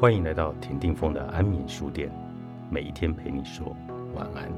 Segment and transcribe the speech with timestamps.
[0.00, 2.10] 欢迎来到田定峰的安眠书店，
[2.70, 3.76] 每一天陪你说
[4.14, 4.50] 晚安。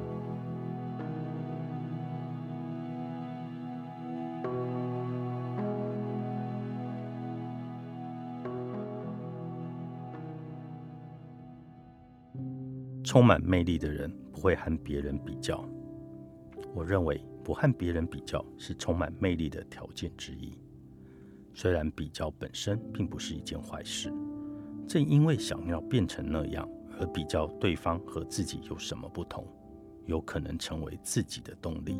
[13.02, 15.68] 充满魅力的人不会和别人比较。
[16.72, 20.56] 我认为不和别人比较是充满魅力的条件之一。
[21.52, 24.12] 虽然比较本身并不是一件坏事，
[24.86, 26.68] 正因为想要变成那样
[26.98, 29.46] 而比较对方和自己有什么不同，
[30.06, 31.98] 有可能成为自己的动力。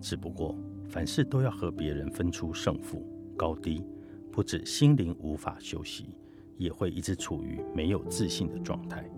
[0.00, 0.56] 只不过
[0.88, 3.84] 凡事都要和别人分出胜负高低，
[4.32, 6.14] 不止心灵无法休息，
[6.56, 9.08] 也会一直处于没有自信的状态。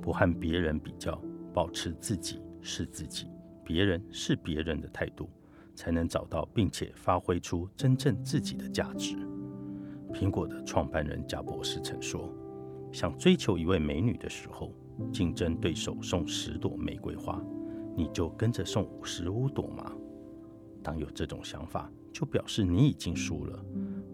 [0.00, 1.20] 不和别人比较，
[1.52, 3.26] 保持自己是自己，
[3.64, 5.28] 别人是别人的态度，
[5.74, 9.16] 才能找到并且发挥出真正自己的价值。
[10.12, 12.32] 苹果的创办人贾博士曾说
[12.92, 14.72] ：“想追求一位美女的时候，
[15.12, 17.42] 竞争对手送十朵玫瑰花，
[17.96, 19.92] 你就跟着送十五朵吗？
[20.82, 23.64] 当有这种想法，就表示你已经输了。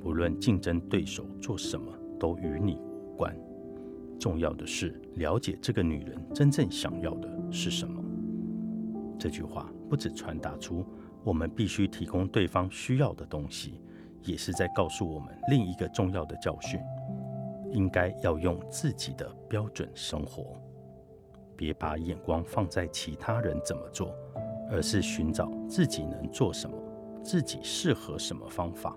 [0.00, 3.36] 不论竞争对手做什么，都与你无关。”
[4.18, 8.02] 重要的是了解这个女人真正想要的是什么。
[9.18, 10.84] 这句话不只传达出
[11.22, 13.80] 我们必须提供对方需要的东西，
[14.26, 16.80] 也是在告诉我们另一个重要的教训：
[17.70, 20.60] 应该要用自己的标准生活，
[21.56, 24.14] 别把眼光放在其他人怎么做，
[24.70, 26.76] 而是寻找自己能做什么，
[27.22, 28.94] 自己适合什么方法。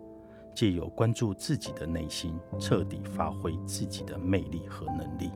[0.56, 5.32] 借由关注自己的内心，彻底发挥自己的魅力和能力。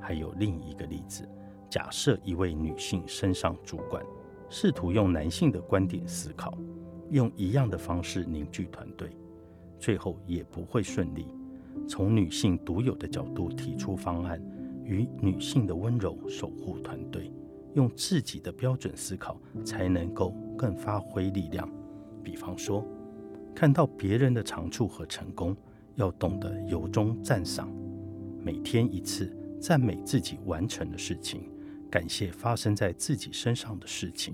[0.00, 1.28] 还有另一个例子：
[1.70, 4.04] 假设一位女性升上主管，
[4.48, 6.52] 试图用男性的观点思考，
[7.12, 9.10] 用一样的方式凝聚团队，
[9.78, 11.28] 最后也不会顺利。
[11.86, 14.42] 从女性独有的角度提出方案，
[14.84, 17.30] 与女性的温柔守护团队，
[17.74, 21.70] 用自己的标准思考，才能够更发挥力量。
[22.24, 22.84] 比方说。
[23.54, 25.54] 看到别人的长处和成功，
[25.96, 27.70] 要懂得由衷赞赏。
[28.40, 29.30] 每天一次，
[29.60, 31.42] 赞美自己完成的事情，
[31.90, 34.32] 感谢发生在自己身上的事情。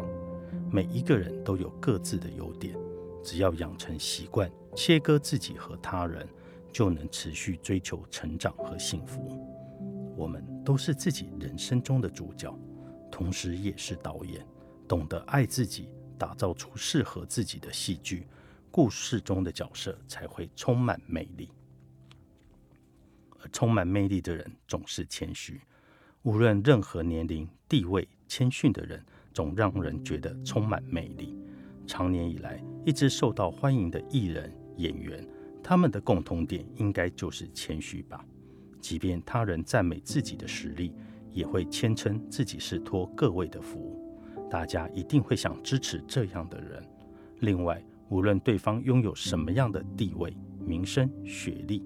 [0.71, 2.77] 每一个人都有各自的优点，
[3.25, 6.29] 只要养成习惯，切割自己和他人，
[6.71, 9.45] 就能持续追求成长和幸福。
[10.15, 12.55] 我们都是自己人生中的主角，
[13.11, 14.47] 同时也是导演。
[14.87, 18.27] 懂得爱自己，打造出适合自己的戏剧。
[18.71, 21.51] 故事中的角色才会充满魅力，
[23.41, 25.61] 而充满魅力的人总是谦虚。
[26.23, 29.05] 无论任何年龄、地位，谦逊的人
[29.39, 31.39] 总让人觉得充满魅力。
[31.87, 35.25] 长年以来一直受到欢迎的艺人、演员，
[35.63, 38.27] 他们的共同点应该就是谦虚吧。
[38.81, 40.93] 即便他人赞美自己的实力，
[41.31, 43.97] 也会谦称自己是托各位的福。
[44.51, 46.83] 大家一定会想支持这样的人。
[47.39, 51.85] 另外，无论对方拥有什么样的地位、名声、学历，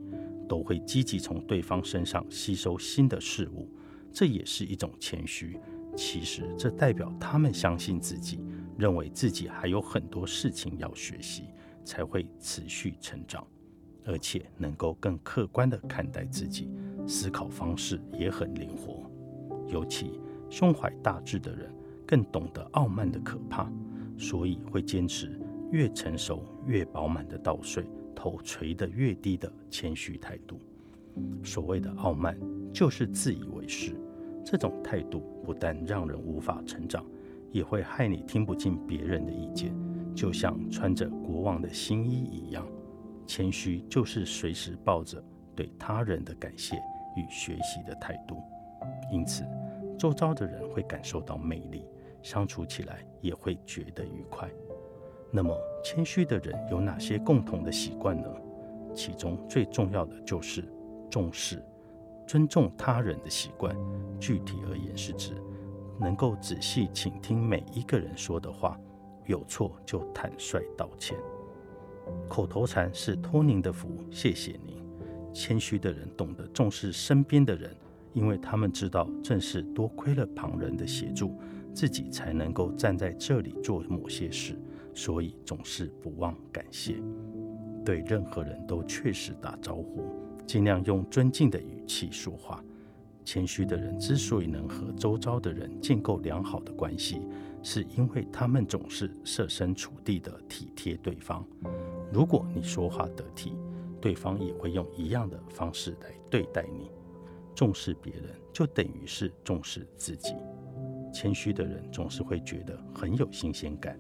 [0.49, 3.69] 都会积极从对方身上吸收新的事物，
[4.11, 5.59] 这也是一种谦虚。
[5.97, 8.41] 其实，这代表他们相信自己，
[8.79, 11.45] 认为自己还有很多事情要学习，
[11.85, 13.47] 才会持续成长，
[14.05, 16.71] 而且能够更客观地看待自己，
[17.07, 19.11] 思考方式也很灵活。
[19.69, 20.21] 尤其
[20.51, 21.73] 胸怀大志的人，
[22.07, 23.71] 更懂得傲慢的可怕，
[24.17, 25.39] 所以会坚持。
[25.71, 27.83] 越成熟、越饱满的稻穗，
[28.15, 30.61] 头垂得越低的谦虚态度。
[31.43, 32.39] 所谓的傲慢，
[32.75, 33.99] 就是自以为是。
[34.45, 37.05] 这种态度不但让人无法成长，
[37.51, 39.75] 也会害你听不进别人的意见。
[40.15, 42.67] 就像穿着国王的新衣一样，
[43.27, 45.23] 谦虚就是随时抱着
[45.57, 46.77] 对他人的感谢
[47.17, 48.37] 与学习的态度。
[49.11, 49.45] 因此，
[49.99, 51.87] 周遭的人会感受到魅力，
[52.23, 54.51] 相处起来也会觉得愉快。
[55.31, 58.29] 那么，谦虚的人有哪些共同的习惯呢？
[58.95, 60.63] 其中最重要的就是
[61.09, 61.63] 重视、
[62.27, 63.77] 尊重他人的习惯。
[64.21, 65.33] 具体而言，是指
[65.99, 68.79] 能够仔细倾听每一个人说的话，
[69.27, 71.17] 有错就坦率道歉。
[72.29, 74.77] 口头禅是托您的福，谢谢您。
[75.33, 77.75] 谦虚的人懂得重视身边的人，
[78.13, 81.39] 因为他们知道，正是多亏了旁人的协助，
[81.73, 84.57] 自己才能够站在这里做某些事。
[84.95, 87.03] 所以总是不忘感谢，
[87.83, 90.05] 对任何人都确实打招呼，
[90.47, 92.63] 尽量用尊敬的语气说话。
[93.25, 97.23] 谦虚的人之所以能和周遭的人建构良好的关系，
[97.63, 101.47] 是因为他们总是设身处地的体贴对方。
[102.13, 103.55] 如果你说话得体，
[104.01, 106.91] 对方也会用一样的方式来对待你。
[107.55, 110.35] 重视别人就等于是重视自己。
[111.13, 113.97] 谦虚的人总是会觉得很有新鲜感，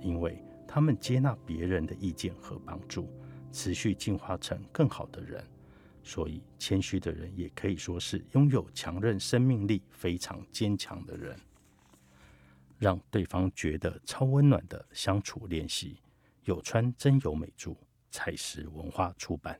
[0.00, 3.06] 因为他们接纳别人的意见和帮助，
[3.52, 5.44] 持续进化成更好的人。
[6.04, 11.34] 所以，谦虚的人也可以说是拥有强韧生命力、非常坚强的人。
[12.78, 15.96] 让对方觉得超温暖的相处练习，
[16.44, 17.74] 有川真由美著，
[18.10, 19.58] 采石文化出版。